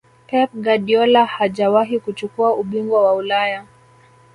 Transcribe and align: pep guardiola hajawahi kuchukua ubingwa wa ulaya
pep 0.27 0.51
guardiola 0.53 1.25
hajawahi 1.25 1.99
kuchukua 1.99 2.53
ubingwa 2.55 3.03
wa 3.05 3.13
ulaya 3.15 3.65